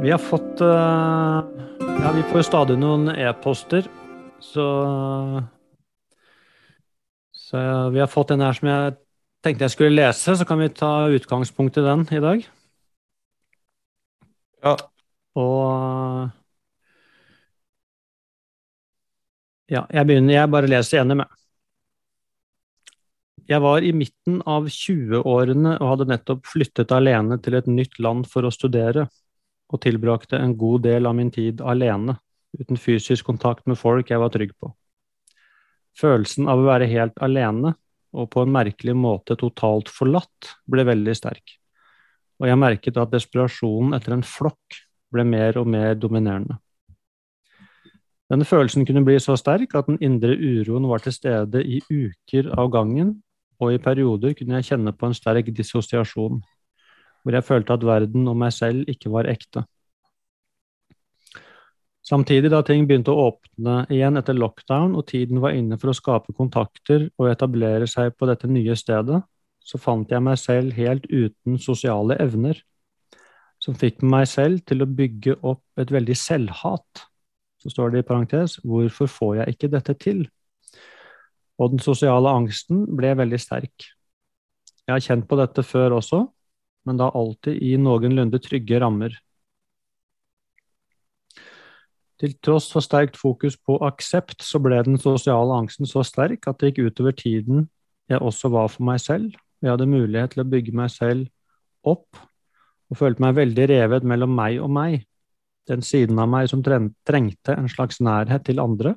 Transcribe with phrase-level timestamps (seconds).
[0.00, 1.42] Vi har fått uh,
[1.80, 3.88] Ja, vi får stadig noen e-poster,
[4.38, 4.66] så
[7.34, 7.58] Så
[7.90, 8.94] vi har fått en her som jeg
[9.42, 12.46] tenkte jeg skulle lese, så kan vi ta utgangspunkt i den i dag.
[14.62, 14.76] Ja.
[15.34, 16.30] Og
[19.68, 20.32] Ja, jeg begynner.
[20.32, 21.38] Jeg bare leser enig med.
[23.48, 28.28] Jeg var i midten av 20-årene og hadde nettopp flyttet alene til et nytt land
[28.30, 29.08] for å studere,
[29.68, 32.16] og tilbrakte en god del av min tid alene,
[32.58, 34.72] uten fysisk kontakt med folk jeg var trygg på.
[35.98, 37.74] Følelsen av å være helt alene,
[38.16, 41.58] og på en merkelig måte totalt forlatt, ble veldig sterk,
[42.40, 44.78] og jeg merket at desperasjonen etter en flokk
[45.12, 46.56] ble mer og mer dominerende.
[48.28, 52.50] Denne følelsen kunne bli så sterk at den indre uroen var til stede i uker
[52.60, 53.16] av gangen,
[53.58, 56.42] og i perioder kunne jeg kjenne på en sterk dissosiasjon,
[57.28, 59.66] hvor jeg følte at verden og meg selv ikke var ekte.
[62.08, 65.96] Samtidig, da ting begynte å åpne igjen etter lockdown og tiden var inne for å
[65.98, 69.20] skape kontakter og etablere seg på dette nye stedet,
[69.60, 72.56] så fant jeg meg selv helt uten sosiale evner,
[73.60, 77.08] som fikk meg selv til å bygge opp et veldig selvhat
[77.58, 80.28] så står det i parentes 'Hvorfor får jeg ikke dette til?'
[81.58, 83.90] Og den sosiale angsten ble veldig sterk.
[84.86, 86.28] Jeg har kjent på dette før også,
[86.88, 89.14] men da alltid i noenlunde trygge rammer.
[92.18, 96.58] Til tross for sterkt fokus på aksept, så ble den sosiale angsten så sterk at
[96.58, 97.68] det gikk utover tiden
[98.08, 99.36] jeg også var for meg selv.
[99.62, 101.28] Jeg hadde mulighet til å bygge meg selv
[101.86, 102.18] opp,
[102.88, 105.04] og følte meg veldig revet mellom meg og meg
[105.68, 108.94] den siden av meg som trengte en slags nærhet til andre,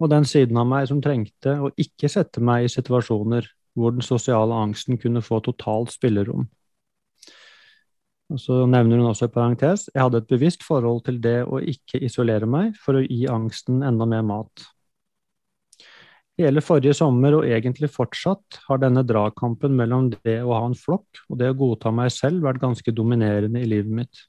[0.00, 3.46] og den siden av meg som trengte å ikke sette meg i situasjoner
[3.78, 6.46] hvor den sosiale angsten kunne få totalt spillerom.
[8.34, 11.60] Og Så nevner hun også i parentes jeg hadde et bevisst forhold til det å
[11.62, 14.64] ikke isolere meg for å gi angsten enda mer mat.
[16.34, 21.20] Hele forrige sommer, og egentlig fortsatt, har denne dragkampen mellom det å ha en flokk
[21.28, 24.24] og det å godta meg selv vært ganske dominerende i livet mitt.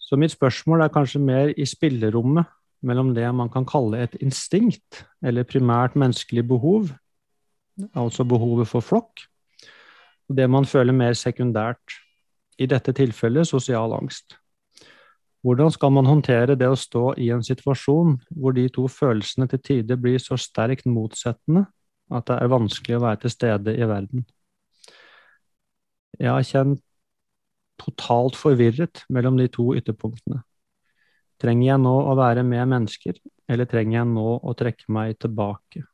[0.00, 2.48] Så mitt spørsmål er kanskje mer i spillerommet
[2.86, 6.94] mellom det man kan kalle et instinkt, eller primært menneskelig behov,
[7.92, 9.26] altså behovet for flokk,
[10.30, 12.00] og det man føler mer sekundært,
[12.58, 14.38] i dette tilfellet sosial angst.
[15.46, 19.62] Hvordan skal man håndtere det å stå i en situasjon hvor de to følelsene til
[19.62, 21.66] tider blir så sterkt motsettende
[22.10, 24.24] at det er vanskelig å være til stede i verden?
[26.18, 26.82] Jeg har kjent
[27.78, 30.40] totalt forvirret mellom de to ytterpunktene.
[31.42, 35.84] Trenger jeg nå å være med mennesker, eller trenger jeg nå å trekke meg tilbake?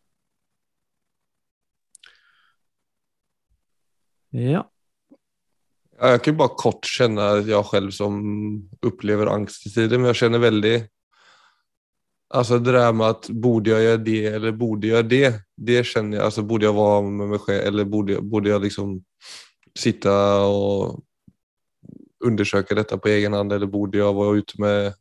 [4.32, 4.71] Ja.
[6.02, 8.16] Jeg kan bare kort kjenne at jeg selv som
[8.82, 10.76] opplever angst i tiden, men jeg kjenner veldig
[12.34, 16.16] Alltså det där med att borde jag göra det eller borde jag det, det känner
[16.16, 19.04] jag, alltså borde jag vara med mig själv eller borde, borde jag liksom
[19.78, 21.00] sitta och
[22.24, 24.94] undersöka detta på egen hand eller borde jag vara ute med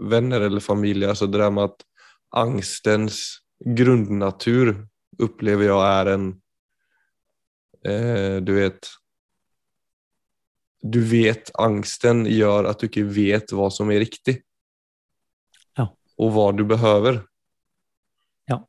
[0.00, 1.06] vänner eller familj?
[1.06, 1.80] Alltså det där med att
[2.30, 4.86] angstens grundnatur
[5.18, 6.28] upplever jag är en,
[7.86, 8.88] eh, du vet,
[10.82, 14.38] du vet angsten gjør at du ikke vet hva som er riktig.
[15.78, 15.88] Ja.
[16.20, 17.22] Og hva du behøver.
[18.50, 18.62] Ja.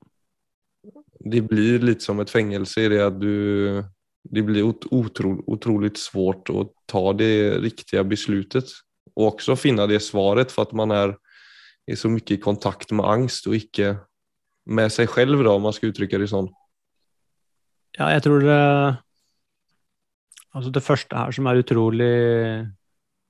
[1.20, 3.86] Det blir litt som et fengsel i det at du
[4.30, 8.68] det blir otro, otroligt svårt å ta det riktige beslutet
[9.16, 11.14] Og også finne det svaret for at man er,
[11.88, 13.96] er så mye i kontakt med angst og ikke
[14.70, 16.50] med seg selv, da, om man skal uttrykke det sånn.
[17.98, 18.60] Ja, jeg tror det
[20.58, 22.14] Altså det første her som er utrolig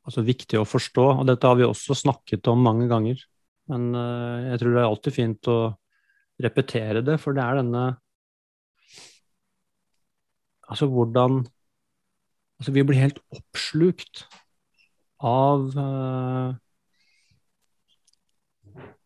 [0.07, 3.19] altså viktig å forstå, og dette har vi også snakket om mange ganger,
[3.69, 5.57] men uh, jeg tror det er alltid fint å
[6.41, 7.87] repetere det, for det er denne
[10.69, 11.41] Altså hvordan
[12.59, 14.25] Altså, vi blir helt oppslukt
[15.23, 16.51] av uh,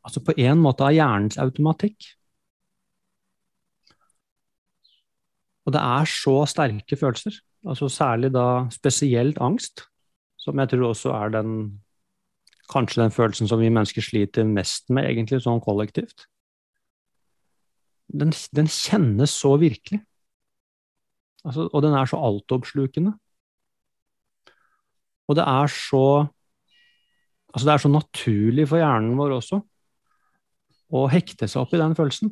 [0.03, 2.09] Altså på en måte av hjernens automatikk.
[5.63, 9.85] Og det er så sterke følelser, altså særlig da spesielt angst,
[10.37, 11.55] som jeg tror også er den
[12.71, 16.25] kanskje den følelsen som vi mennesker sliter mest med, egentlig, sånn kollektivt.
[18.13, 20.01] Den, den kjennes så virkelig.
[21.43, 23.13] Altså, og den er så altoppslukende.
[25.27, 26.05] Og det er så
[27.53, 29.59] Altså, det er så naturlig for hjernen vår også
[30.89, 32.31] å hekte seg opp i den følelsen.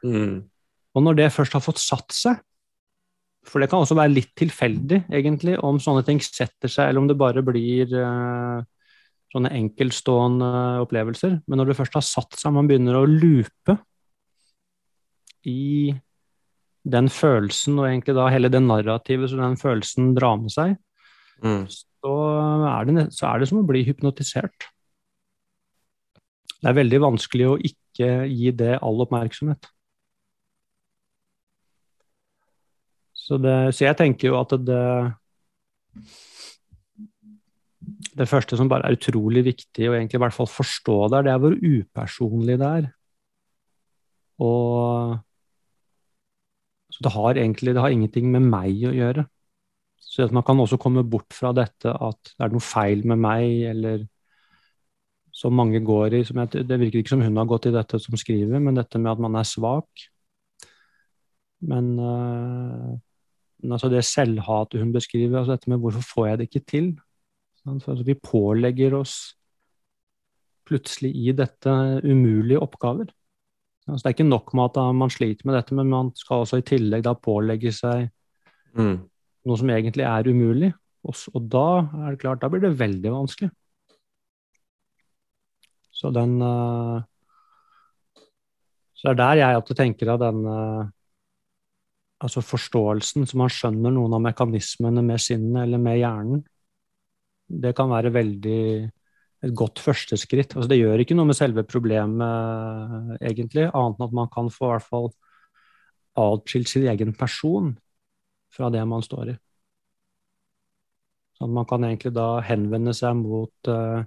[0.00, 0.38] Mm.
[0.96, 2.40] Og når det først har fått satt seg,
[3.48, 7.08] For det kan også være litt tilfeldig, egentlig, om sånne ting setter seg, eller om
[7.08, 8.60] det bare blir uh,
[9.32, 10.50] sånne enkeltstående
[10.84, 11.38] opplevelser.
[11.48, 13.78] Men når det først har satt seg, man begynner å lupe
[15.48, 15.94] i
[16.88, 20.76] den følelsen, og egentlig da hele det narrativet som den følelsen drar med seg,
[21.44, 21.64] mm.
[21.68, 22.14] så,
[22.72, 24.68] er det, så er det som å bli hypnotisert.
[26.58, 29.68] Det er veldig vanskelig å ikke gi det all oppmerksomhet.
[33.28, 34.84] Så, det, så, jeg tenker jo at det
[38.18, 41.32] Det første som bare er utrolig viktig å egentlig i hvert fall forstå der, det
[41.32, 42.86] er hvor upersonlig det er.
[44.42, 45.18] Og
[46.94, 49.24] så det har egentlig det har ingenting med meg å gjøre.
[50.02, 53.46] Så man kan også komme bort fra dette at det er noe feil med meg,
[53.70, 54.06] eller
[55.34, 58.18] som mange går i jeg, Det virker ikke som hun har gått i dette som
[58.18, 60.08] skriver, men dette med at man er svak.
[61.60, 63.07] Men men
[63.66, 66.88] altså det selvhatet hun beskriver, altså dette med hvorfor får jeg det ikke til?
[67.68, 69.16] Altså vi pålegger oss
[70.68, 71.72] plutselig i dette
[72.04, 73.08] umulige oppgaver.
[73.88, 76.60] Altså det er ikke nok med at man sliter med dette, men man skal også
[76.60, 78.10] i tillegg da pålegge seg
[78.76, 78.96] mm.
[79.48, 80.72] noe som egentlig er umulig.
[81.08, 81.68] Og, da
[82.04, 83.48] er det klart, da blir det veldig vanskelig.
[85.98, 87.00] Så den uh,
[88.94, 90.90] Så det er der jeg alltid tenker at den uh,
[92.18, 96.44] altså forståelsen, så man skjønner noen av mekanismene med sinnet eller med hjernen,
[97.48, 98.62] det kan være veldig
[99.46, 100.56] et godt førsteskritt.
[100.56, 104.66] Altså, det gjør ikke noe med selve problemet, egentlig, annet enn at man kan få
[104.66, 105.10] i hvert fall
[106.18, 107.76] atskilt sin egen person
[108.54, 109.36] fra det man står i.
[111.38, 114.02] Sånn man kan egentlig da henvende seg mot uh,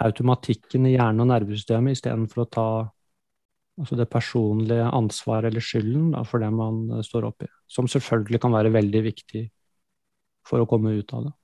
[0.00, 2.68] automatikken i hjernen og nervesystemet istedenfor å ta
[3.76, 7.48] Altså det personlige ansvaret eller skylden da, for det man står står oppi.
[7.68, 9.42] Som selvfølgelig kan være veldig viktig
[10.46, 11.34] for å komme ut av det.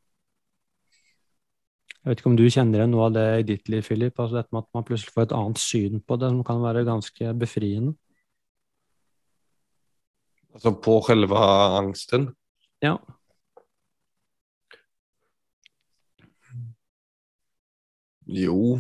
[2.03, 4.17] Jeg vet ikke om du kjenner igjen noe av det i ditt liv, Philip?
[4.19, 6.87] Altså dette med at man plutselig får et annet syn på det, som kan være
[6.89, 7.93] ganske befriende.
[10.53, 11.43] Altså på selve
[11.79, 12.27] angsten?
[12.83, 12.97] Ja.
[18.33, 18.79] Jo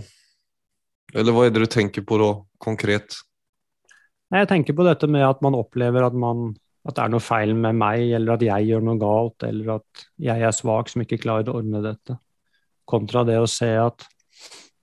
[1.14, 2.32] Eller hva er det du tenker på da,
[2.62, 3.20] konkret?
[4.32, 6.54] Jeg tenker på dette med at man opplever at, man,
[6.86, 10.04] at, det er noe feil med meg, eller at jeg gjør noe galt, eller at
[10.24, 12.16] jeg er svak som ikke klarer å ordne dette.
[12.88, 14.06] Kontra det å se at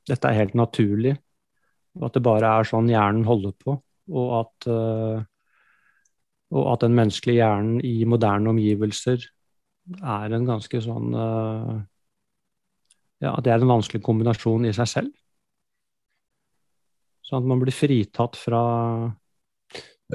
[0.10, 1.16] dette er helt naturlig,
[1.98, 3.74] og at det bare er sånn hjernen holder på.
[4.10, 5.18] Og at, uh,
[6.54, 9.26] og at den menneskelige hjernen i moderne omgivelser
[9.98, 11.80] er en ganske sånn uh,
[13.20, 15.10] Ja, det er en vanskelig kombinasjon i seg selv.
[17.26, 18.62] Sånn at man blir fritatt fra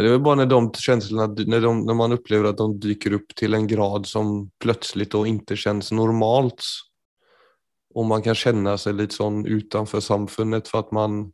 [0.03, 3.35] det är bara när de känslorna, när, de, när man upplever att de dyker upp
[3.35, 6.63] till en grad som plötsligt då inte känns normalt.
[7.95, 11.33] Och man kan känna sig lite sån utanför samfundet för att man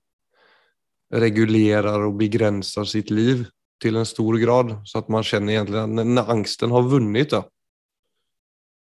[1.14, 3.46] regulerar och begränsar sitt liv
[3.80, 4.80] till en stor grad.
[4.84, 7.48] Så att man känner egentligen att när angsten har vunnit då,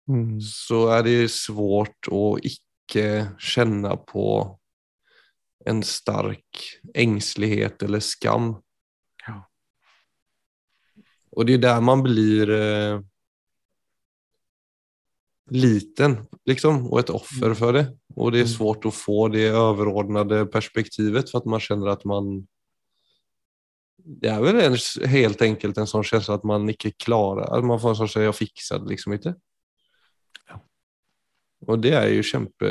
[0.09, 0.41] mm.
[0.41, 4.59] så är det svårt att icke känna på
[5.65, 8.55] en stark ängslighet eller skam.
[11.39, 13.01] Och det är där man blir eh,
[15.51, 17.97] liten liksom, och ett offer för det.
[18.15, 18.53] Och det är mm.
[18.53, 22.47] svårt att få det överordnade perspektivet för att man känner att man
[23.97, 27.81] det är väl en, helt enkelt en sån känsla att man inte klarar, att man
[27.81, 29.35] får en sån känsla jag fixar det liksom inte.
[30.49, 30.61] Ja.
[31.67, 32.67] Och det är ju kämpe,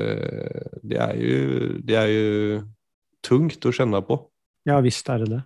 [0.84, 2.62] det är ju, det är ju
[3.28, 4.30] tungt att känna på.
[4.64, 5.42] Ja visst är det det.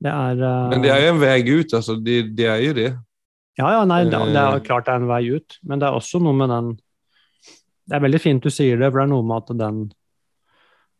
[0.00, 0.70] Det er uh...
[0.72, 1.96] Men det er jo en vei ut, altså.
[2.00, 2.90] Det, det er jo det.
[3.60, 4.64] Ja, ja, nei, det, det er eh.
[4.64, 6.74] klart det er en vei ut, men det er også noe med den
[7.90, 9.80] Det er veldig fint du sier det, for det er noe med at den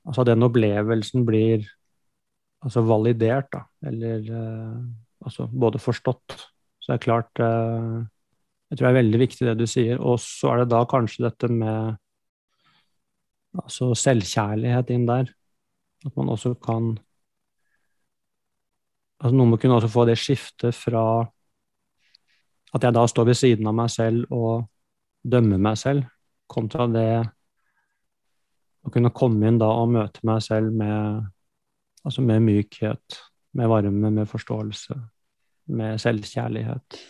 [0.08, 1.66] Altså den opplevelsen blir
[2.64, 4.78] altså validert, da, eller uh,
[5.24, 6.34] altså både forstått.
[6.80, 8.00] Så det er klart uh,
[8.70, 10.00] Jeg tror det er veldig viktig det du sier.
[10.00, 12.00] Og så er det da kanskje dette med
[13.60, 15.30] altså selvkjærlighet inn der.
[16.06, 16.94] At man også kan
[19.20, 21.04] altså Noen må kunne også få det skiftet fra
[22.70, 24.66] at jeg da står ved siden av meg selv og
[25.26, 26.06] dømmer meg selv,
[26.50, 27.10] kontra det
[28.86, 31.26] å kunne komme inn da og møte meg selv med,
[32.06, 33.18] altså med mykhet,
[33.58, 34.96] med varme, med forståelse,
[35.76, 37.00] med selvkjærlighet,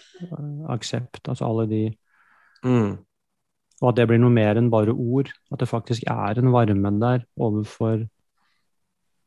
[0.73, 1.85] aksept, altså alle de
[2.65, 2.99] mm.
[3.81, 5.31] Og at det blir noe mer enn bare ord.
[5.49, 8.03] At det faktisk er en varme der overfor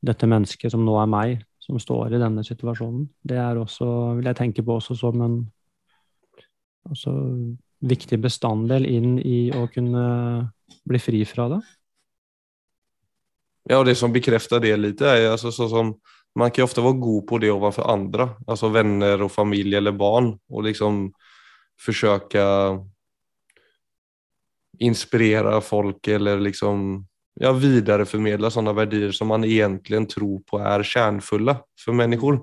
[0.05, 3.05] dette mennesket som nå er meg, som står i denne situasjonen.
[3.23, 5.37] Det er også, vil jeg tenke på også som en
[6.91, 7.13] også
[7.87, 10.03] viktig bestanddel inn i å kunne
[10.83, 11.61] bli fri fra det.
[13.69, 15.93] Ja, og det som bekrefter det litt, er altså, sånn som
[16.35, 20.33] man kan ofte være god på det overfor andre, altså venner og familie eller barn,
[20.51, 21.05] og liksom
[21.79, 22.43] forsøke
[24.83, 27.03] inspirere folk eller liksom
[27.41, 32.39] ja, videreformidle sånne verdier som man egentlig tror på er kjernfulle for mennesker.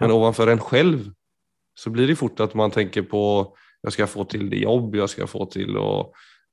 [0.00, 1.10] Men overfor en selv
[1.76, 3.22] så blir det fort at man tenker på
[3.86, 5.90] jeg skal få til det jobb, jeg skal få til å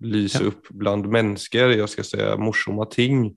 [0.04, 0.52] lyse ja.
[0.52, 3.32] opp blant mennesker, jeg skal si morsomme ting.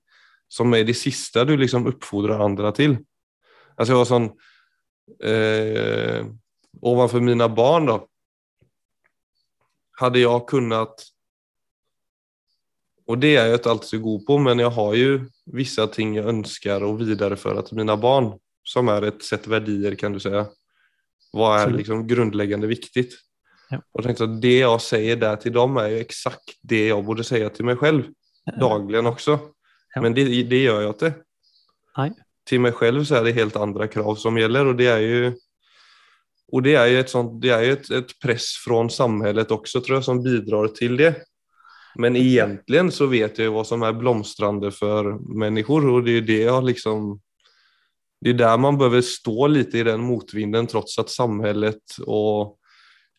[0.50, 2.98] Som er det siste du liksom oppfordrer andre til.
[3.74, 4.28] Altså jeg var sånn
[5.26, 6.20] eh,
[6.86, 7.96] Overfor mine barn, da
[9.96, 11.06] Hadde jeg kunnet
[13.06, 15.10] og det er jeg ikke alltid så god på, men jeg har jo
[15.54, 18.32] visse ting jeg ønsker å videreføre til mine barn,
[18.66, 20.32] som er et sett verdier, kan du si.
[21.36, 23.06] Hva er liksom grunnleggende viktig?
[23.70, 23.78] Ja.
[23.94, 27.26] Og tenkte at Det jeg sier der til dem, er jo eksakt det jeg burde
[27.26, 28.10] si til meg selv.
[28.58, 29.38] Daglig også.
[29.94, 30.02] Ja.
[30.02, 31.12] Men det, det, gjør jeg ikke.
[31.98, 32.10] Nei.
[32.46, 35.34] Til meg selv så er det helt andre krav som gjelder, og det er jo
[36.54, 39.80] og det er jo et, sånt, det er jo et, et press fra samfunnet også,
[39.82, 41.08] tror jeg, som bidrar til det.
[41.98, 46.42] Men egentlig så vet jeg hva som er blomstrende for mennesker, og det er det
[46.42, 47.14] jeg liksom
[48.24, 52.56] Det er der man behöver stå litt i den motvinden trots at samhället og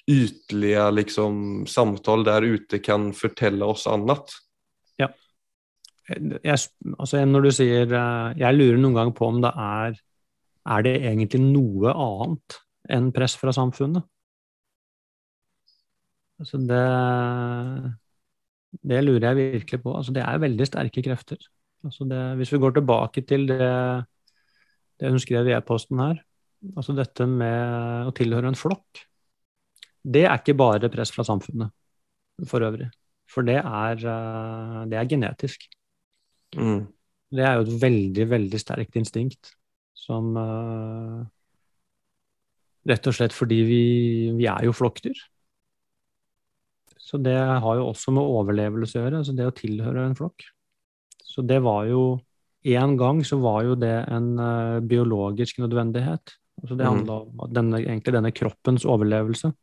[0.09, 4.33] ytliga liksom, samtal der ute kan fortelle oss annet.
[4.97, 5.11] Ja.
[6.09, 6.57] Jeg,
[6.97, 9.97] altså når du sier eh, Jeg lurer noen gang på om det er
[10.71, 12.55] Er det egentlig noe annet
[12.89, 14.07] enn press fra samfunnet?
[16.39, 16.83] Altså det
[18.71, 19.95] det lurer jeg virkelig på.
[19.97, 21.39] Altså, det er veldig sterke krefter.
[21.85, 23.71] Altså det, hvis vi går tilbake til det,
[24.99, 26.21] det hun skrev i e-posten her,
[26.75, 29.03] altså dette med å tilhøre en flokk,
[30.07, 32.89] det er ikke bare press fra samfunnet for øvrig.
[33.27, 35.67] For det er, eh, det er genetisk.
[36.55, 36.87] Mm.
[37.35, 39.51] Det er jo et veldig, veldig sterkt instinkt
[39.97, 41.25] som uh,
[42.87, 43.81] Rett og slett fordi vi,
[44.37, 45.17] vi er jo flokkdyr.
[47.07, 50.43] Så det har jo også med overlevelse å gjøre, altså det å tilhøre en flokk.
[51.23, 52.17] Så det var jo
[52.67, 56.33] En gang så var jo det en uh, biologisk nødvendighet.
[56.59, 57.27] Altså det handla mm.
[57.29, 59.53] om denne, egentlig denne kroppens overlevelse.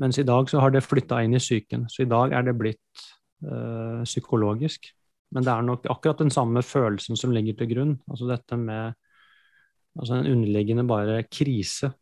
[0.00, 1.84] Mens i dag så har det flytta inn i psyken.
[1.92, 3.02] Så i dag er det blitt
[3.44, 4.88] uh, psykologisk.
[5.34, 7.92] Men det er nok akkurat den samme følelsen som ligger til grunn.
[8.08, 8.96] Altså dette med
[9.98, 11.92] altså en underliggende bare krise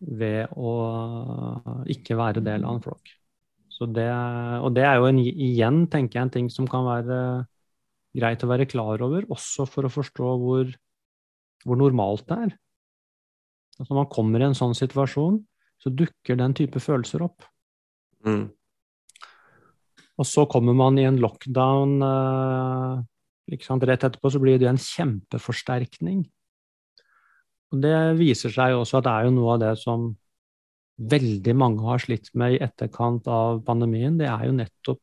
[0.00, 0.74] ved å
[1.92, 3.16] ikke være del av en flokk.
[3.80, 4.10] Det,
[4.60, 7.20] og det er jo en, igjen, tenker jeg, en ting som kan være
[8.12, 10.72] greit å være klar over, også for å forstå hvor,
[11.64, 12.50] hvor normalt det er.
[13.78, 15.38] Altså når man kommer i en sånn situasjon,
[15.80, 17.46] så dukker den type følelser opp.
[18.28, 18.50] Mm.
[20.20, 23.00] Og så kommer man i en lockdown uh,
[23.48, 26.26] rett etterpå, så blir det en kjempeforsterkning
[27.70, 30.10] og Det viser seg også at det er jo noe av det som
[31.00, 34.18] veldig mange har slitt med i etterkant av pandemien.
[34.20, 35.00] Det er jo nettopp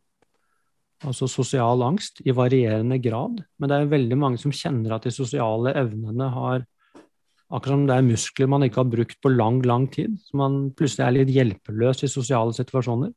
[1.07, 3.41] altså sosial angst i varierende grad.
[3.57, 6.65] Men det er veldig mange som kjenner at de sosiale evnene har
[7.47, 10.17] Akkurat som det er muskler man ikke har brukt på lang, lang tid.
[10.19, 13.13] Så man plutselig er litt hjelpeløs i sosiale situasjoner.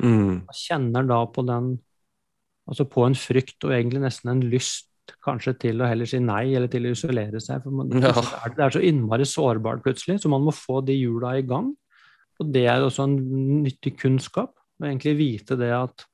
[0.00, 0.46] Mm.
[0.46, 1.74] Man kjenner da på den
[2.66, 4.88] Altså på en frykt og egentlig nesten en lyst
[5.24, 7.62] kanskje til å heller si nei, eller til å isolere seg.
[7.64, 8.12] For man, ja.
[8.56, 11.72] det er så innmari sårbart plutselig, så man må få de hjula i gang.
[12.40, 13.16] Og det er også en
[13.64, 14.52] nyttig kunnskap.
[14.76, 16.04] Å egentlig vite det at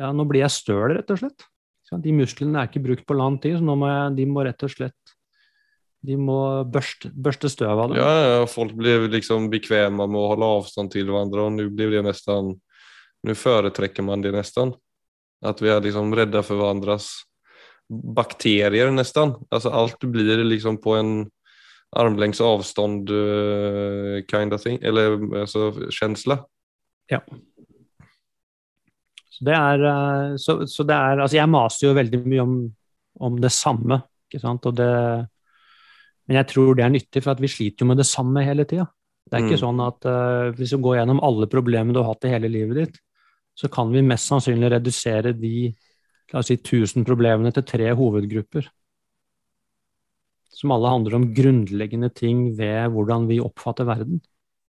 [0.00, 1.46] ja, nå blir jeg støl, rett og slett.
[1.90, 4.62] De musklene er ikke brukt på lang tid, så nå må jeg, de må rett
[4.66, 5.16] og slett
[6.06, 6.38] de må
[6.72, 7.98] børste, børste støv av dem.
[8.00, 11.92] Ja, ja, folk blir liksom bekvemme med å holde avstand til hverandre, og nå blir
[11.96, 12.56] det nesten
[13.20, 14.70] Nå foretrekker man det nesten.
[15.44, 17.10] At vi er liksom redde for hverandres
[17.90, 19.34] bakterier nesten.
[19.50, 21.14] Altså alt blir liksom på en
[21.98, 26.38] armlengdes avstand uh, kind of thing, eller altså kjensle.
[27.10, 27.18] Ja.
[29.30, 32.54] Så det er, uh, så, så det er Altså, jeg maser jo veldig mye om,
[33.26, 34.94] om det samme, ikke sant, og det
[36.30, 38.62] Men jeg tror det er nyttig, for at vi sliter jo med det samme hele
[38.62, 38.84] tida.
[39.26, 39.64] Det er ikke mm.
[39.64, 42.78] sånn at uh, hvis du går gjennom alle problemene du har hatt i hele livet
[42.78, 43.00] ditt,
[43.58, 45.72] så kan vi mest sannsynlig redusere de
[46.32, 48.68] la oss si 1000 problemene til tre hovedgrupper.
[50.54, 54.20] Som alle handler om grunnleggende ting ved hvordan vi oppfatter verden.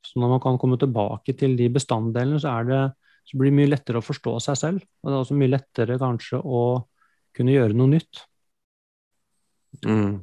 [0.05, 2.81] Så når man kan komme tilbake til de bestanddelene, så, det,
[3.27, 4.89] så blir det mye lettere å forstå seg selv.
[5.01, 6.65] Og det er også mye lettere kanskje å
[7.37, 8.25] kunne gjøre noe nytt.
[9.87, 10.19] Mm.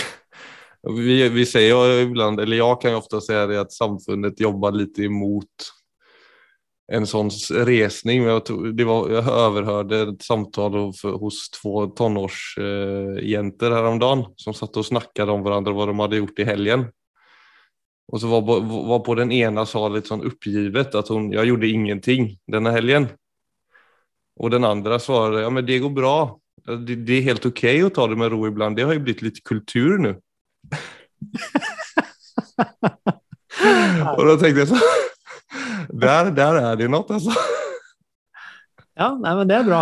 [0.96, 4.72] Vi, vi ser jo ibland, eller jeg kan jo ofte si det, at samfunnet jobber
[4.72, 5.66] litt emot
[6.90, 7.30] en sånn
[7.66, 8.24] resning.
[8.26, 8.50] Jag,
[8.86, 15.72] var, jag överhörde ett samtal hos två tonårsjenter häromdagen som satt og snackade om hverandre
[15.76, 16.88] hva de hadde gjort i helgen.
[18.10, 18.42] Og så var,
[18.90, 23.06] var på den ene sa litt sånn oppgivet at hun 'jeg gjorde ingenting denne helgen.
[24.40, 26.38] Og den andre svarte ja men det går bra.
[26.66, 28.76] Det, det er helt ok å ta det med ro ibland.
[28.76, 30.14] Det har jo blitt litt kultur nå.
[34.18, 34.80] og da tenkte jeg så
[36.04, 37.34] der, der er det noe, altså.
[39.00, 39.80] Ja, nei, men det er bra.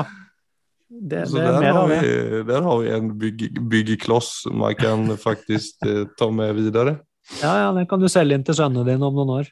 [0.89, 5.85] Det, så det der, har vi, der har vi en bygg, byggekloss man kan faktisk
[5.85, 6.97] eh, ta med videre.
[7.43, 9.51] Ja, ja, den kan du selge inn til sønnene dine om noen år.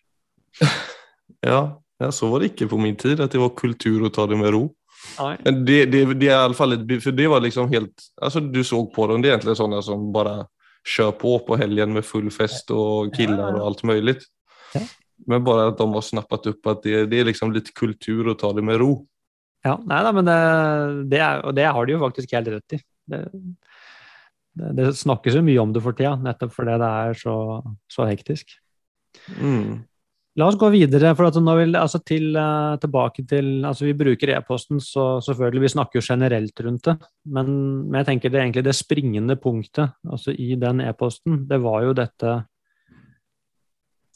[1.51, 1.61] ja,
[2.01, 4.39] ja, så var det ikke på min tid, at det var kultur å ta det
[4.41, 4.65] med ro.
[5.45, 5.53] Det,
[5.93, 8.81] det, det, er i alle fall et, for det var liksom helt altså Du så
[8.91, 10.49] på dem, det er egentlig sånne som bare
[10.87, 14.17] kjører på på helgen med full fest og killar og alt mulig.
[15.25, 18.37] Men bare at de har snappet opp at det, det, er liksom litt kultur å
[18.39, 18.91] ta det med ro.
[19.67, 20.37] Ja, nei da, men det,
[21.11, 22.81] det, er, og det har de jo faktisk helt rett i.
[23.11, 23.25] Det,
[24.77, 27.37] det, snakkes jo mye om det for tida, nettopp fordi det er så,
[27.93, 28.57] så hektisk.
[29.41, 29.85] Mm.
[30.37, 31.15] La oss gå videre.
[31.17, 35.63] for at nå vil, altså til, uh, tilbake til, altså Vi bruker e-posten, så selvfølgelig
[35.65, 36.97] vi snakker jo generelt rundt det.
[37.25, 37.49] Men,
[37.89, 41.97] men jeg tenker det egentlig det springende punktet altså i den e-posten, det var jo
[41.97, 42.37] dette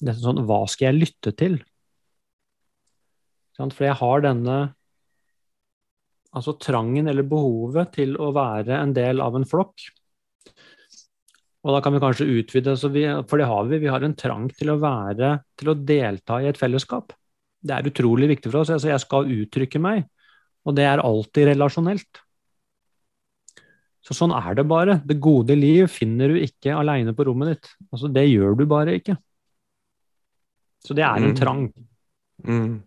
[0.00, 1.60] det er sånn, Hva skal jeg lytte til?
[3.60, 4.58] For jeg har denne
[6.30, 9.90] altså trangen eller behovet til å være en del av en flokk.
[11.60, 13.82] Og da kan vi kanskje utvide, vi, for det har vi.
[13.82, 17.12] Vi har en trang til å være, til å delta i et fellesskap.
[17.60, 18.72] Det er utrolig viktig for oss.
[18.72, 20.06] Altså jeg skal uttrykke meg,
[20.64, 22.22] og det er alltid relasjonelt.
[24.00, 25.02] Så sånn er det bare.
[25.04, 27.74] Det gode liv finner du ikke aleine på rommet ditt.
[27.90, 29.18] Altså, det gjør du bare ikke.
[30.80, 31.36] Så det er en mm.
[31.38, 31.66] trang.
[32.46, 32.78] Mm.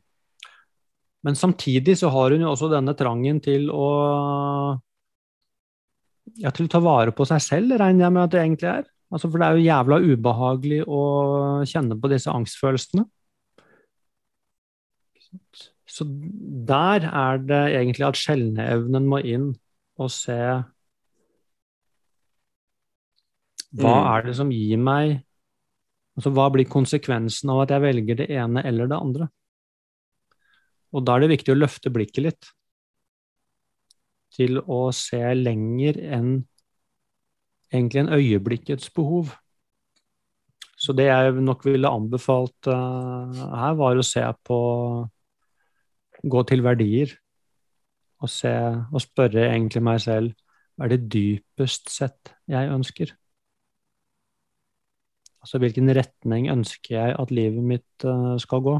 [1.23, 3.89] Men samtidig så har hun jo også denne trangen til å
[6.39, 8.85] ja, til å ta vare på seg selv, regner jeg med at det egentlig er.
[9.13, 11.01] Altså, for det er jo jævla ubehagelig å
[11.69, 13.05] kjenne på disse angstfølelsene.
[15.93, 16.07] Så
[16.69, 19.51] der er det egentlig at skjelneevnen må inn
[20.01, 20.39] og se
[23.73, 24.07] Hva mm.
[24.13, 25.19] er det som gir meg
[26.17, 29.29] Altså, hva blir konsekvensen av at jeg velger det ene eller det andre?
[30.93, 32.49] Og da er det viktig å løfte blikket litt
[34.33, 36.35] til å se lenger enn
[37.73, 39.33] egentlig en øyeblikkets behov.
[40.77, 44.59] Så det jeg nok ville anbefalt uh, her, var å se på
[46.23, 47.09] Gå til verdier
[48.23, 50.29] og se og spørre egentlig meg selv
[50.77, 53.11] hva er det dypest sett jeg ønsker?
[55.43, 58.77] Altså hvilken retning ønsker jeg at livet mitt uh, skal gå?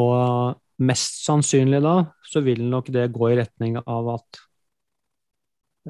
[0.00, 0.56] Og
[0.88, 4.40] mest sannsynlig da, så vil nok det gå i retning av at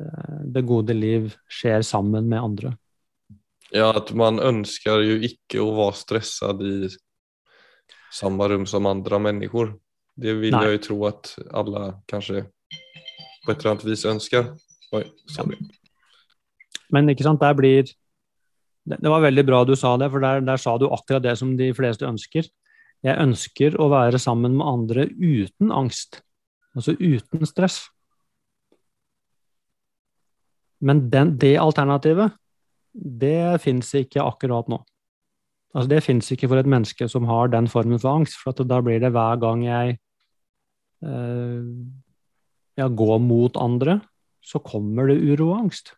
[0.00, 2.74] uh, det gode liv skjer sammen med andre.
[3.70, 6.76] Ja, at man ønsker jo ikke å være stresset i
[8.10, 9.76] samme rom som andre mennesker.
[10.18, 10.64] Det vil Nei.
[10.66, 12.48] jeg jo tro at alle kanskje
[13.44, 14.54] på et eller annet vis ønsker.
[14.96, 15.60] Oi, sorry.
[15.60, 15.77] Ja.
[16.94, 17.88] Men ikke sant, der blir
[18.88, 21.56] Det var veldig bra du sa det, for der, der sa du akkurat det som
[21.58, 22.46] de fleste ønsker.
[23.04, 26.22] Jeg ønsker å være sammen med andre uten angst,
[26.74, 27.82] altså uten stress.
[30.80, 32.32] Men den, det alternativet,
[32.94, 34.80] det fins ikke akkurat nå.
[35.76, 38.80] Altså Det fins ikke for et menneske som har den formen for angst, for da
[38.82, 39.98] blir det hver gang jeg,
[41.04, 41.68] eh,
[42.78, 44.00] jeg går mot andre,
[44.40, 45.97] så kommer det uro og angst.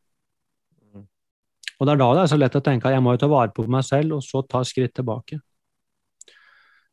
[1.81, 3.29] Og det er da det er så lett å tenke at jeg må jo ta
[3.31, 5.41] vare på meg selv, og så ta skritt tilbake.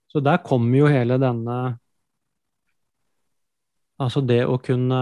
[0.08, 1.58] Så der kommer jo hele denne
[3.98, 4.98] Altså det å kunne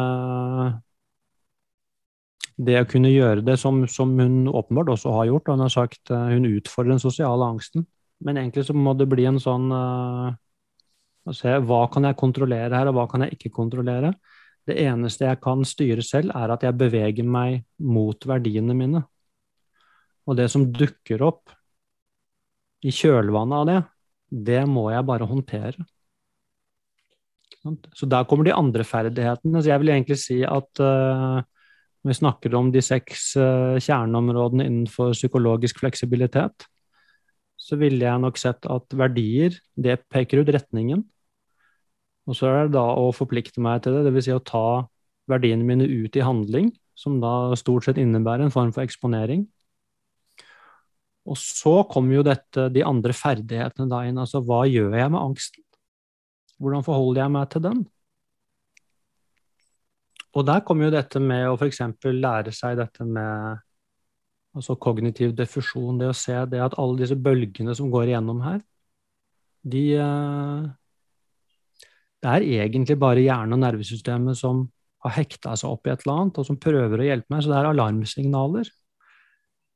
[2.55, 5.49] Det å kunne gjøre det som, som hun åpenbart også har gjort.
[5.51, 7.83] Hun har sagt uh, hun utfordrer den sosiale angsten.
[8.23, 9.67] Men egentlig så må det bli en sånn
[11.25, 14.13] å se hva kan jeg kontrollere her, og hva kan jeg ikke kontrollere.
[14.65, 19.03] Det eneste jeg kan styre selv, er at jeg beveger meg mot verdiene mine.
[20.25, 21.53] Og det som dukker opp
[22.85, 23.81] i kjølvannet av det,
[24.49, 25.85] det må jeg bare håndtere.
[27.97, 29.61] Så der kommer de andre ferdighetene.
[29.61, 34.67] Så jeg vil egentlig si at uh, når vi snakker om de seks uh, kjerneområdene
[34.67, 36.67] innenfor psykologisk fleksibilitet,
[37.57, 41.01] så ville jeg nok sett at verdier, det peker ut retningen.
[42.29, 44.27] Og så er det da å forplikte meg til det, dvs.
[44.27, 44.85] Si å ta
[45.29, 49.45] verdiene mine ut i handling, som da stort sett innebærer en form for eksponering.
[51.25, 54.21] Og så kommer jo dette, de andre ferdighetene da inn.
[54.21, 55.63] Altså hva gjør jeg med angsten?
[56.61, 57.83] Hvordan forholder jeg meg til den?
[60.35, 61.81] Og der kommer jo dette med å f.eks.
[62.03, 63.63] lære seg dette med
[64.55, 68.61] altså kognitiv defusjon, det å se det at alle disse bølgene som går igjennom her,
[69.65, 70.65] de eh,
[72.23, 74.63] Det er egentlig bare hjernen og nervesystemet som
[75.05, 77.43] har hekta seg opp i et eller annet, og som prøver å hjelpe meg.
[77.43, 78.71] Så det er alarmsignaler.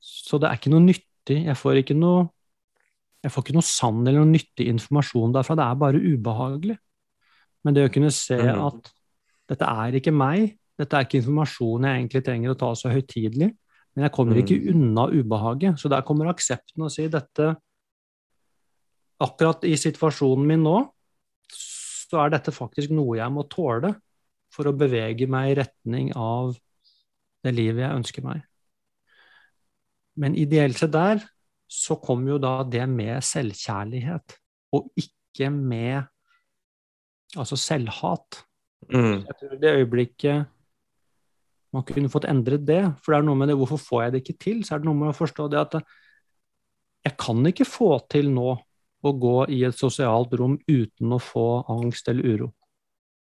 [0.01, 1.45] Så det er ikke noe nytt nyttig.
[1.45, 2.29] Jeg får ikke noe
[3.19, 5.55] jeg får ikke noe sann eller noe nyttig informasjon derfra.
[5.59, 6.77] Det er bare ubehagelig.
[7.63, 8.91] Men det å kunne se at
[9.49, 13.49] dette er ikke meg, dette er ikke informasjon jeg egentlig trenger å ta så høytidelig,
[13.95, 14.69] men jeg kommer ikke mm.
[14.71, 15.81] unna ubehaget.
[15.81, 17.55] Så der kommer aksepten å si dette
[19.19, 20.77] Akkurat i situasjonen min nå,
[21.51, 23.89] så er dette faktisk noe jeg må tåle
[24.55, 26.53] for å bevege meg i retning av
[27.43, 28.45] det livet jeg ønsker meg.
[30.19, 31.21] Men ideelt sett der
[31.69, 34.35] så kom jo da det med selvkjærlighet,
[34.75, 36.07] og ikke med
[37.37, 38.41] altså selvhat.
[38.89, 39.21] Mm.
[39.27, 40.47] Jeg tror det øyeblikket
[41.75, 44.21] man kunne fått endret det, for det er noe med det hvorfor får jeg det
[44.23, 44.63] ikke til?
[44.65, 45.75] Så er det noe med å forstå det at
[47.05, 48.55] jeg kan ikke få til nå
[48.99, 52.49] å gå i et sosialt rom uten å få angst eller uro.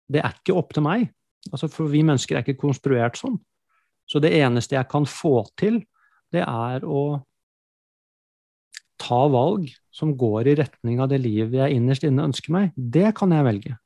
[0.09, 1.07] Det er ikke opp til meg.
[1.51, 3.37] Altså, for vi mennesker er ikke konstruert sånn.
[4.09, 5.79] Så det eneste jeg kan få til,
[6.33, 7.05] det er å
[9.03, 12.71] ta valg som går i retning av det livet jeg innerst inne ønsker meg.
[12.77, 13.77] Det kan jeg velge.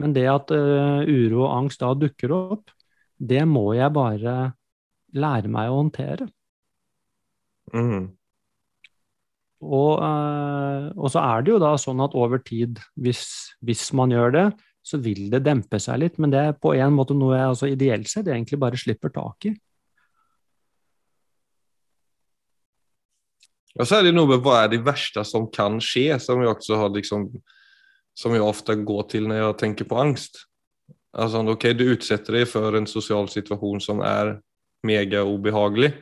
[0.00, 2.70] Men det at uh, uro og angst da dukker opp,
[3.20, 4.36] det må jeg bare
[5.16, 6.30] lære meg å håndtere.
[7.74, 8.08] Mm.
[9.60, 13.24] Og, uh, og, så er det jo da sånn at over tid, hvis,
[13.66, 14.46] hvis, man gjør det,
[14.80, 16.16] så vil det dempe seg litt.
[16.22, 19.50] Men det er på en måte noe jeg altså ideelt sett egentlig bare slipper tak
[19.50, 19.54] i.
[23.80, 26.52] Og så er det noe med hva er det verste som kan skje, som jeg
[26.52, 27.30] også har liksom
[28.20, 30.42] Som jeg ofte går til når jeg tenker på angst.
[31.16, 34.34] Altså, ok, du utsetter deg for en sosial situasjon som er
[34.84, 35.92] megaubehagelig.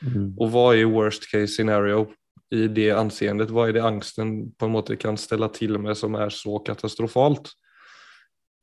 [0.00, 0.32] Mm.
[0.40, 2.08] Og hva er worst case scenario
[2.50, 3.52] i det anseendet?
[3.52, 7.52] Hva er det angsten på en måte kan stelle til med som er så katastrofalt?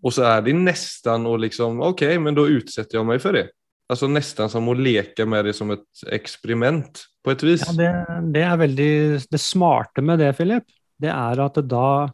[0.03, 3.47] Og så er det nesten å liksom Ok, men da utsetter jeg meg for det.
[3.87, 7.63] Altså Nesten som å leke med det som et eksperiment, på et vis.
[7.63, 7.91] Ja, det,
[8.35, 8.91] det, er veldig
[9.31, 10.67] Det smarte med det, Philip,
[10.99, 12.09] det er at det da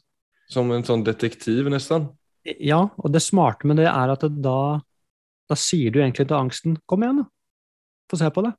[0.54, 2.12] Som en sånn detektiv, nesten?
[2.44, 4.82] Ja, og det smarte med det er at det da
[5.50, 7.30] Da sier du egentlig til angsten Kom igjen, da.
[8.12, 8.52] Få se på det.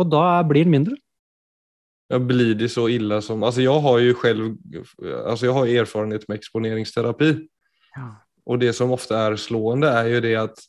[0.00, 0.94] Og da blir den mindre.
[2.08, 4.50] Ja, blir det så ille som Altså, jeg har jo selv
[5.00, 7.32] Altså, jeg har erfarenhet med eksponeringsterapi.
[7.96, 8.10] Ja.
[8.48, 10.62] Og det som ofte er slående, er jo det at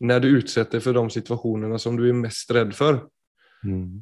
[0.00, 3.02] när du utsätter for de situasjonene som du er mest redd for,
[3.64, 4.00] mm.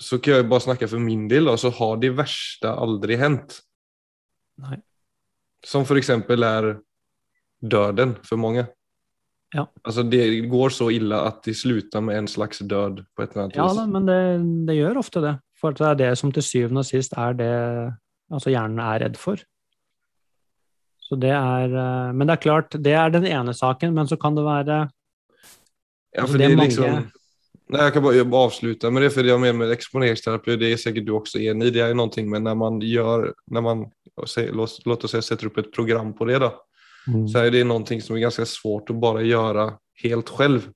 [0.00, 3.60] så kan jeg bare snakke for min del, og så har det verste aldri hendt.
[4.62, 4.80] Nej.
[5.66, 6.78] Som for eksempel er
[7.60, 8.66] døden for mange.
[9.54, 9.66] Ja.
[9.84, 13.44] Altså det går så ille at det slutter med en slags død på et eller
[13.46, 13.78] annet vis.
[13.78, 14.18] Ja, men det,
[14.68, 15.36] det, gjør ofte det.
[15.58, 17.54] For det er det som til syvende og sist er det
[18.32, 19.40] altså hjernen er redd for.
[21.08, 24.18] Så det er, eh, men det er klart, det er den ene saken, men så
[24.20, 24.82] kan det være
[26.18, 27.10] Ja, for det, er är liksom...
[27.70, 30.72] Nej, jag kan bara, jag bara avsluta med det, för jag menar med exponeringsterapi, det
[30.72, 33.90] är säkert du också enig i, det är någonting men när man gör, när man,
[34.36, 36.62] låt, låt oss säga, sätter upp ett program på det då,
[37.06, 37.28] mm.
[37.28, 40.70] så är det någonting som är ganska svårt att bara göra helt själv.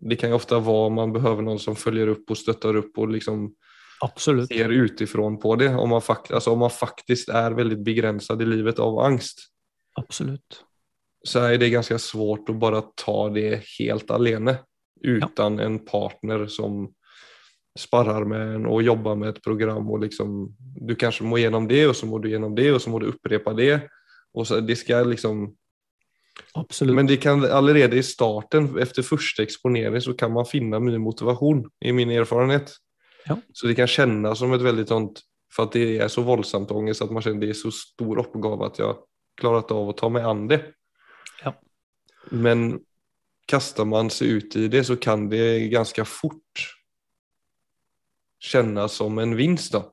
[0.00, 2.98] Det kan ju ofta vara om man behöver någon som följer upp och stöttar upp
[2.98, 3.54] och liksom
[4.00, 4.48] Absolut.
[4.48, 8.46] ser utifrån på det, om man, fakt, alltså om man faktiskt är väldigt begränsad i
[8.46, 9.38] livet av angst.
[9.94, 10.64] Absolut
[11.28, 14.58] så er det ganske svårt å bare ta det helt alene
[15.04, 15.66] uten ja.
[15.66, 16.86] en partner som
[17.78, 19.86] sparrar med en og jobber med et program.
[19.90, 22.90] og liksom, Du kanskje må gjennom det, og så må du gjennom det, og så
[22.90, 23.88] må du upprepa det.
[24.34, 25.54] og så det skal liksom
[26.54, 26.94] Absolutt.
[26.94, 31.64] Men det kan allerede i starten, etter første eksponering, så kan man finne mye motivasjon,
[31.82, 32.76] i min erfarenhet.
[33.26, 33.36] Ja.
[33.52, 37.02] Så det kan kjennes som et veldig sånt For at det er så voldsomt ångest
[37.02, 38.98] at man kjenner det er så stor oppgave at jeg
[39.40, 40.58] klarer av å ta meg an det.
[41.44, 41.54] Ja.
[42.30, 42.80] Men
[43.48, 46.66] kaster man seg ut i det så kan det ganske fort
[48.38, 49.86] kjennes som en vinst da.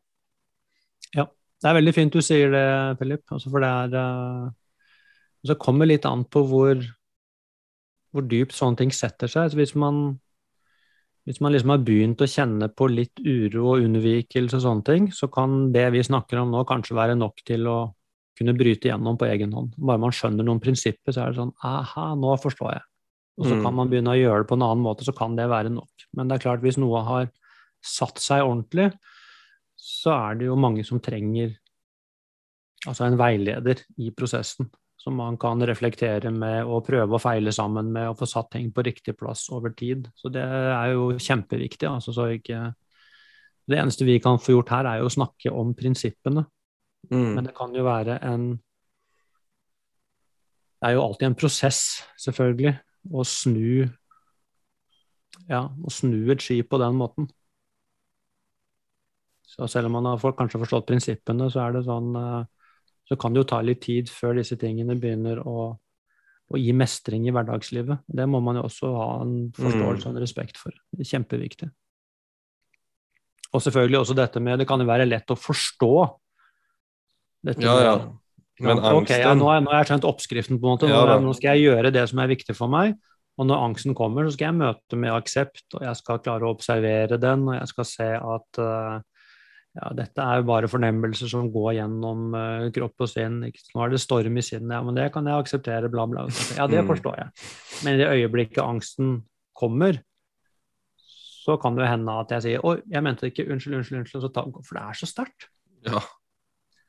[1.15, 2.67] Ja, det er veldig fint du sier det,
[2.99, 3.23] Philip.
[3.31, 4.51] Altså for det er uh,
[5.45, 6.84] Så kommer litt an på hvor,
[8.12, 9.51] hvor dypt sånne ting setter seg.
[9.51, 10.19] Så hvis man,
[11.25, 15.12] hvis man liksom har begynt å kjenne på litt uro og unnvikelse og sånne ting,
[15.13, 17.79] så kan det vi snakker om nå, kanskje være nok til å
[18.38, 19.74] kunne bryte gjennom på egen hånd.
[19.78, 22.82] Bare man skjønner noen prinsipper, så er det sånn aha, nå forstår jeg.
[23.38, 23.63] Og så Mm.
[23.63, 25.91] kan man begynne å gjøre det på en annen måte, så kan det være nok.
[26.15, 27.30] Men det er klart, hvis noe har
[27.84, 28.93] satt seg ordentlig,
[29.78, 31.58] så er det jo mange som trenger
[32.88, 34.69] altså en veileder i prosessen.
[34.98, 38.71] Som man kan reflektere med og prøve å feile sammen med og få satt ting
[38.71, 40.08] på riktig plass over tid.
[40.15, 41.86] Så det er jo kjempeviktig.
[41.89, 42.74] Altså, så ikke
[43.69, 46.45] det eneste vi kan få gjort her, er jo å snakke om prinsippene.
[47.11, 47.31] Mm.
[47.37, 48.55] Men det kan jo være en
[50.81, 51.79] Det er jo alltid en prosess,
[52.21, 52.75] selvfølgelig,
[53.09, 53.87] å snu
[55.49, 57.29] Ja, å snu et skip på den måten.
[59.55, 62.43] Så selv om man har kanskje forstått prinsippene, så er det sånn eh,
[63.07, 65.69] Så kan det jo ta litt tid før disse tingene begynner å,
[66.49, 68.01] å gi mestring i hverdagslivet.
[68.07, 70.73] Det må man jo også ha en forståelse og en respekt for.
[70.89, 71.69] Det er kjempeviktig.
[73.53, 75.93] Og selvfølgelig også dette med Det kan jo være lett å forstå
[77.45, 77.95] dette Ja, ja.
[78.63, 80.88] Men angsten ok, ja, nå, nå har jeg skjønt oppskriften, på en måte.
[80.88, 82.93] Nå, Ja, nå skal jeg gjøre det som er viktig for meg.
[83.36, 86.53] Og når angsten kommer, så skal jeg møte med aksept, og jeg skal klare å
[86.55, 89.01] observere den, og jeg skal se at uh,
[89.75, 93.41] ja, dette er jo bare fornemmelser som går gjennom uh, kropp og sinn.
[93.43, 96.23] Nå er det storm i sinnet, ja, men det kan jeg akseptere, bla, bla.
[96.55, 96.93] Ja, det Mm.
[96.93, 97.29] forstår jeg.
[97.84, 99.17] Men i det øyeblikket angsten
[99.51, 99.99] kommer,
[101.43, 104.31] så kan det hende at jeg sier oi, jeg mente ikke, unnskyld, unnskyld, unnskyld, så
[104.34, 105.49] ta, for det er så sterkt.
[105.86, 105.99] Ja.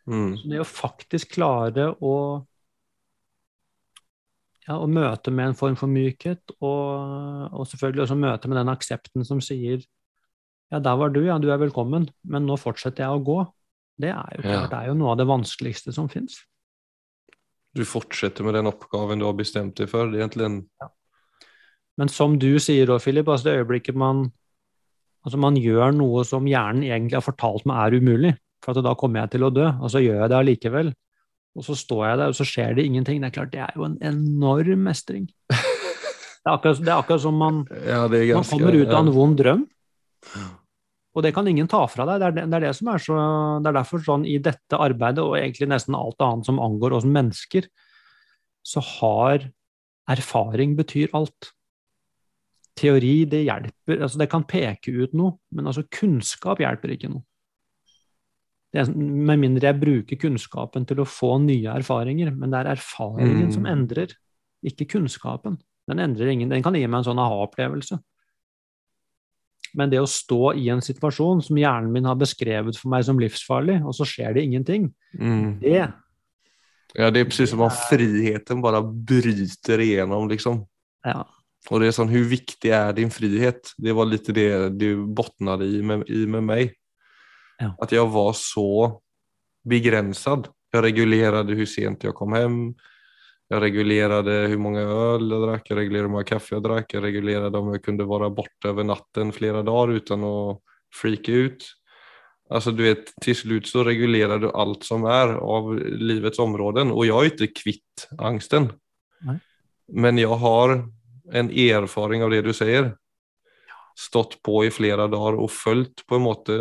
[0.06, 0.36] Mm.
[0.38, 2.14] Så det å faktisk klare å
[4.66, 8.72] ja, å møte med en form for mykhet, og, og selvfølgelig også møte med den
[8.72, 9.84] aksepten som sier
[10.72, 13.38] ja, der var du, ja, du er velkommen, men nå fortsetter jeg å gå.
[14.02, 14.66] Det er jo Ja.
[14.66, 16.40] det er jo noe av det vanskeligste som fins.
[17.76, 20.10] Du fortsetter med den oppgaven du har bestemt deg for.
[20.10, 20.66] Det egentlig
[21.96, 24.32] Men som du sier òg, Philip, altså det øyeblikket man
[25.26, 29.22] Altså man gjør noe som hjernen egentlig har fortalt meg er umulig, for da kommer
[29.22, 30.92] jeg til å dø, og så gjør jeg det allikevel.
[31.56, 33.22] Og så står jeg der, og så skjer det ingenting.
[33.22, 35.30] Det er klart, det er jo en enorm mestring.
[36.46, 39.00] Det er akkurat, det er akkurat som man, Ja, det er man kommer ut av
[39.00, 39.64] en vond drøm.
[41.16, 42.20] Og det kan ingen ta fra deg.
[42.22, 43.16] Det er det, det, er det som er så
[43.64, 47.08] Det er derfor sånn i dette arbeidet, og egentlig nesten alt annet som angår oss
[47.08, 47.66] mennesker,
[48.62, 49.48] så har
[50.06, 51.50] erfaring betyr alt.
[52.78, 57.26] Teori, det hjelper altså Det kan peke ut noe, men altså kunnskap hjelper ikke noe.
[58.72, 62.32] Det er, med mindre jeg bruker kunnskapen til å få nye erfaringer.
[62.36, 63.52] Men det er erfaringen Mm.
[63.52, 64.12] som endrer,
[64.64, 65.58] ikke kunnskapen.
[65.88, 68.00] Den endrer ingen, den kan gi meg en sånn aha-opplevelse.
[69.76, 73.18] Men det å stå i en situasjon som hjernen min har beskrevet for meg som
[73.20, 75.60] livsfarlig, og så skjer det ingenting, Mm.
[75.60, 75.92] det
[76.96, 80.66] Ja, det er precis som om friheten bare bryter igjennom, liksom.
[81.04, 81.24] ja,
[81.70, 83.74] Og det er sånn, hvor viktig er din frihet?
[83.78, 86.74] Det var litt det du bottnade i med, i med mig.
[87.58, 87.76] Ja.
[87.78, 89.00] Att jag var så
[89.64, 90.48] begränsad.
[90.70, 92.74] Jag reglerade hur sent jag kom hem.
[93.48, 97.04] Jag reglerade hur många öl jag drack, jag reglerade hur många kaffe jag drack, jag
[97.04, 100.60] reglerade om jag kunde vara borta över natten flera dagar utan att
[100.94, 101.64] freaka ut.
[102.50, 107.06] Alltså du vet, till slut så reglerar du allt som är av livets områden och
[107.06, 108.72] jag är inte kvitt angsten.
[109.20, 109.38] Nej.
[109.92, 110.88] Men jag har
[111.32, 112.96] en erfaring av det du säger.
[113.96, 116.56] Stått på i flere dager og fulgt på en måte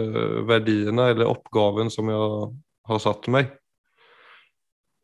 [0.47, 2.29] verdiene eller oppgaven som jeg
[2.87, 3.51] har satt meg.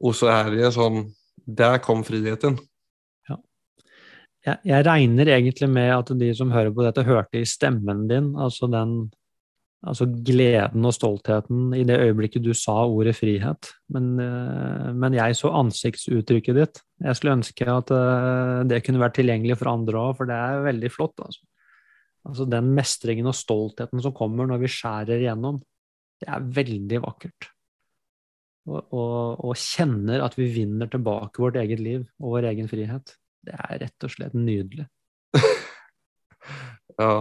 [0.02, 1.10] Og så er det sånn,
[1.46, 2.60] Der kom friheten.
[4.46, 8.36] jeg, jeg regner egentlig med at de som hører på dette, hørte i stemmen din,
[8.38, 9.12] altså den
[9.82, 13.72] altså gleden og stoltheten i det øyeblikket du sa ordet frihet.
[13.90, 16.82] Men, eh, men jeg så ansiktsuttrykket ditt.
[17.02, 20.68] Jeg skulle ønske at eh, det kunne vært tilgjengelig for andre òg, for det er
[20.68, 21.18] veldig flott.
[21.26, 21.42] Altså.
[22.28, 25.60] Altså den mestringen og stoltheten som kommer når vi skjærer igjennom,
[26.22, 27.50] det er veldig vakkert.
[28.70, 33.16] Og, og, og kjenner at vi vinner tilbake vårt eget liv og vår egen frihet.
[33.42, 34.88] Det er rett og slett nydelig.
[37.00, 37.14] Ja.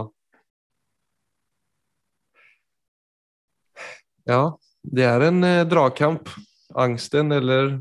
[4.27, 4.41] Ja,
[4.83, 6.29] det er en eh, dragkamp.
[6.77, 7.79] Angsten eller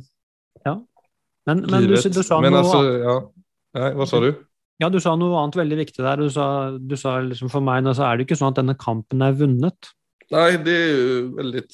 [1.47, 2.15] Men, men du, livet.
[2.15, 3.15] du, sa Men noe, altså, ja.
[3.79, 4.31] Nei, hva sa du?
[4.81, 6.21] Ja, du sa noe annet veldig viktig der.
[6.21, 8.77] Du sa, du sa liksom for meg nå så er det ikke sånn at denne
[8.81, 9.91] kampen er vunnet.
[10.33, 11.65] Nei, det er jo veldig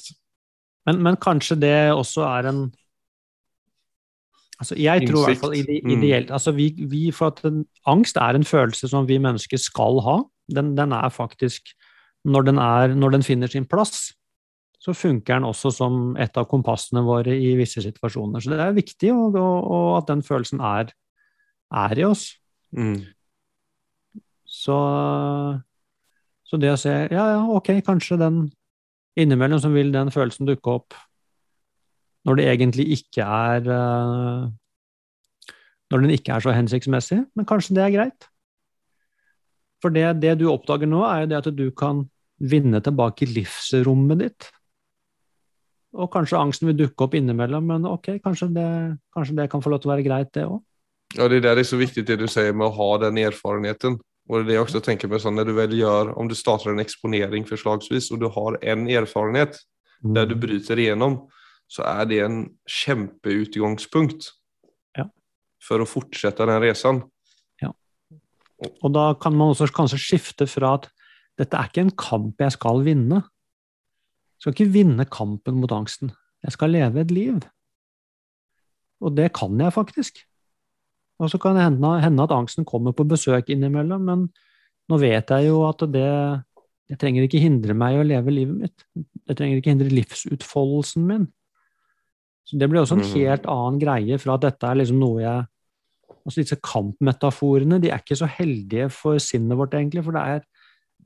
[0.89, 2.67] Men, men kanskje det også er en
[4.57, 5.83] Altså, jeg tror i hvert fall Innsikt.
[5.85, 9.59] ide, ideelt altså vi, vi, For at en, angst er en følelse som vi mennesker
[9.61, 10.15] skal ha.
[10.49, 11.75] Den, den er faktisk
[12.25, 14.15] når den, er, når den finner sin plass,
[14.81, 18.41] så funker den også som et av kompassene våre i visse situasjoner.
[18.41, 20.89] Så det er viktig og, og, og at den følelsen er,
[21.69, 22.25] er i oss.
[22.75, 22.99] Mm.
[24.47, 24.77] Så,
[26.47, 28.39] så det å se Ja, ja, ok, kanskje den
[29.17, 30.97] Innimellom så vil den følelsen dukke opp
[32.27, 34.47] når det egentlig ikke er uh,
[35.87, 38.27] Når den ikke er så hensiktsmessig, men kanskje det er greit.
[39.79, 42.03] For det, det du oppdager nå, er jo det at du kan
[42.37, 44.49] vinne tilbake livsrommet ditt.
[45.95, 48.67] Og kanskje angsten vil dukke opp innimellom, men ok, kanskje det,
[49.15, 50.59] kanskje det kan få lov til å være greit, det òg.
[51.17, 53.97] Ja, det der er så viktig det du sier med å ha den erfarenheten.
[54.27, 56.35] Og det er det jeg også tenker med sånn, når du vel gjør, Om du
[56.35, 59.57] starter en eksponering forslagsvis, og du har en erfarenhet
[60.03, 60.13] mm.
[60.13, 61.21] der du bryter igjennom,
[61.67, 64.29] så er det en kjempeutgangspunkt
[64.97, 65.07] ja.
[65.63, 67.01] for å fortsette den reisen.
[67.63, 67.71] Ja.
[68.83, 70.89] Og da kan man også kanskje skifte fra at
[71.39, 73.23] dette er ikke en kamp jeg skal vinne.
[74.37, 76.11] Jeg skal ikke vinne kampen mot angsten.
[76.45, 77.41] Jeg skal leve et liv.
[79.01, 80.23] Og det kan jeg faktisk.
[81.17, 84.27] Og så kan det hende, at angsten kommer på besøk innimellom, men
[84.87, 86.11] nå vet jeg jo at det
[86.87, 88.85] det trenger ikke hindre meg i å leve livet mitt.
[89.27, 91.25] Det trenger ikke hindre livsutfoldelsen min.
[92.47, 93.11] Så Det blir også en mm.
[93.17, 95.45] helt annen greie fra at dette er liksom noe jeg
[96.27, 100.01] Altså Disse kampmetaforene de er ikke så heldige for sinnet vårt, egentlig.
[100.03, 100.41] For det er,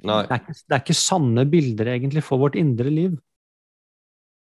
[0.01, 3.19] det er, ikke, det er ikke sanne bilder, egentlig, for vårt indre liv.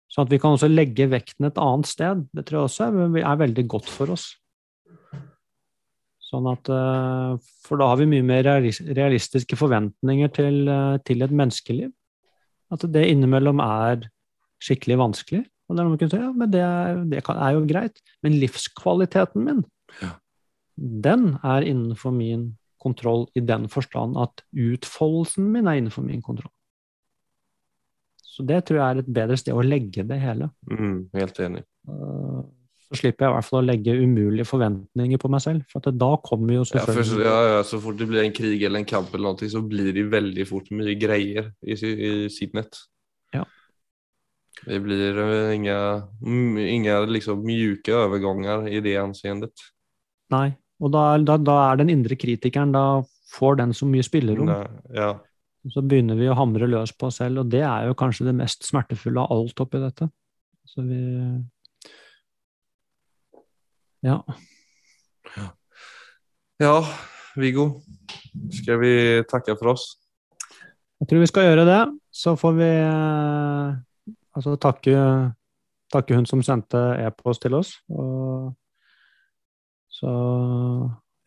[0.09, 2.23] Sånn at vi kan også legge vekten et annet sted.
[2.33, 4.25] Det tror jeg også er, er veldig godt for oss.
[6.35, 11.31] Sånn at, eh, for da har vi mye mer realistiske forventninger til, eh, til et
[11.31, 11.93] menneskeliv.
[12.75, 14.09] At det innimellom er
[14.59, 15.45] skikkelig vanskelig.
[15.69, 18.03] Og det er noe man kunne si, ja, men det er, det er jo greit.
[18.25, 19.63] Men livskvaliteten min,
[20.03, 20.11] ja.
[20.77, 26.53] den er innenfor min kontroll i den forstand at utfoldelsen min er innenfor min kontroll.
[28.21, 30.51] Så det tror jeg er et bedre sted å legge det hele.
[30.67, 31.63] Mm, helt enig.
[31.87, 32.43] Uh,
[32.85, 35.65] så slipper jeg i hvert fall å legge umulige forventninger på meg selv.
[35.73, 38.83] For da kommer jo selvfølgelig ja, ja, ja, Så fort det blir en krig eller
[38.83, 42.81] en kamp, eller noe, så blir det veldig fort mye greier i, i nett.
[43.35, 43.47] Ja.
[44.65, 45.79] Det blir eh, inga,
[46.25, 49.65] inga liksom mjuke overganger i det anseendet.
[50.35, 50.51] Nei,
[50.85, 52.85] og da, da, da, er den indre kritikeren Da
[53.35, 54.53] får den så mye spillerom.
[54.95, 55.15] ja.
[55.73, 58.35] Så begynner vi å hamre løs på oss selv, og det er jo kanskje det
[58.37, 60.11] mest smertefulle av alt oppi dette.
[60.69, 61.01] Så vi
[64.05, 64.19] ja.
[66.63, 66.75] Ja,
[67.35, 67.81] Viggo.
[68.55, 68.95] Skal vi
[69.31, 69.89] takke for oss?
[71.03, 71.81] Jeg tror vi skal gjøre det.
[72.15, 74.99] Så får vi eh, altså takke,
[75.93, 77.75] takke hun som sendte e-post til oss.
[77.91, 78.53] Og,
[79.95, 80.13] så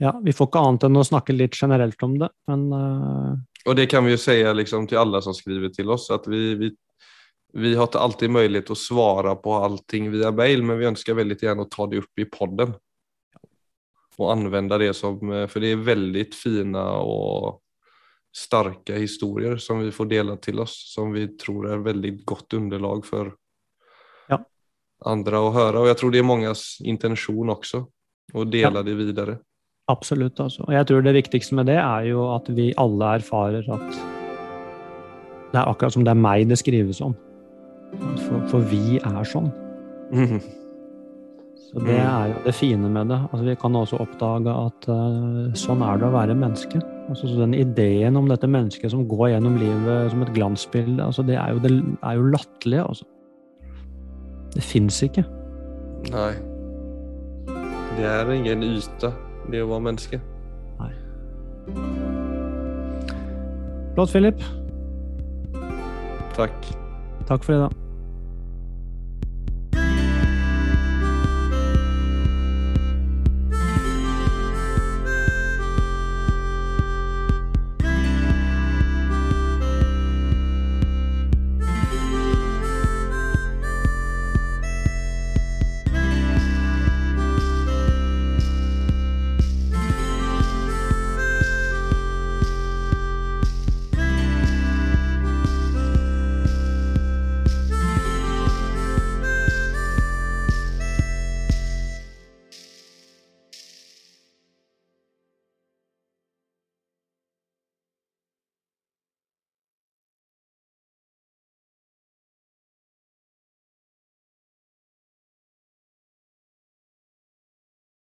[0.01, 3.37] ja, vi får ikke annet enn å snakke litt generelt om det, men uh...
[3.67, 6.53] Og det kan vi jo si liksom, til alle som skriver til oss, at vi,
[6.59, 6.69] vi
[7.57, 11.39] vi har ikke alltid mulighet å svare på allting via mail, men vi ønsker veldig
[11.41, 12.75] gjerne å ta det opp i podden.
[14.17, 17.63] Og anvende det som eh, For det er veldig fine og
[18.37, 23.05] sterke historier som vi får dele til oss, som vi tror er veldig godt underlag
[23.07, 23.31] for
[24.29, 24.37] ja.
[25.09, 25.81] andre å høre.
[25.81, 27.87] Og jeg tror det er manges intensjon også,
[28.37, 28.85] å dele ja.
[28.85, 29.39] det videre.
[29.89, 30.37] Absolutt.
[30.43, 30.67] Altså.
[30.67, 34.01] Og jeg tror det viktigste med det er jo at vi alle erfarer at
[35.47, 37.17] det er akkurat som det er meg det skrives om.
[37.95, 39.51] For, for vi er sånn.
[40.11, 40.39] Mm.
[41.67, 43.17] Så det er jo det fine med det.
[43.27, 46.79] Altså, vi kan også oppdage at uh, sånn er det å være menneske.
[47.09, 51.25] Altså, så den ideen om dette mennesket som går gjennom livet som et glansbilde, altså,
[51.27, 52.79] det er jo, det er jo latterlig.
[52.85, 53.05] Altså.
[54.55, 55.25] Det fins ikke.
[56.13, 56.31] Nei.
[57.97, 59.11] Det er ingen yte,
[59.51, 60.23] det å være menneske.
[60.79, 60.91] Nei.
[63.97, 64.43] Flott, Philip.
[66.37, 66.75] Takk.
[67.27, 67.86] Takk for det, da.